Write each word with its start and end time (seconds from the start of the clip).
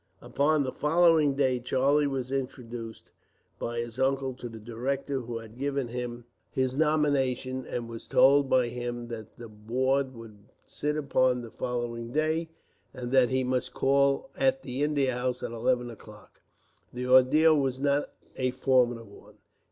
Upon 0.19 0.63
the 0.63 0.71
following 0.71 1.35
day 1.35 1.59
Charlie 1.59 2.07
was 2.07 2.31
introduced, 2.31 3.11
by 3.59 3.77
his 3.81 3.99
uncle, 3.99 4.33
to 4.33 4.49
the 4.49 4.57
director 4.57 5.19
who 5.21 5.37
had 5.37 5.59
given 5.59 5.89
him 5.89 6.25
his 6.49 6.75
nomination, 6.75 7.67
and 7.67 7.87
was 7.87 8.07
told 8.07 8.49
by 8.49 8.69
him 8.69 9.09
that 9.09 9.37
the 9.37 9.47
board 9.47 10.15
would 10.15 10.39
sit 10.65 10.97
upon 10.97 11.41
the 11.43 11.51
following 11.51 12.11
day, 12.11 12.49
and 12.95 13.11
that 13.11 13.29
he 13.29 13.43
must 13.43 13.75
call 13.75 14.31
at 14.35 14.63
the 14.63 14.81
India 14.81 15.13
House, 15.15 15.43
at 15.43 15.51
eleven 15.51 15.91
o'clock. 15.91 16.41
The 16.91 17.05
ordeal 17.05 17.55
was 17.55 17.79
not 17.79 18.11
a 18.37 18.49
formidable 18.49 19.19
one. 19.19 19.37